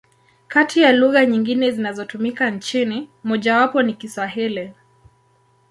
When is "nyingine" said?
1.25-1.71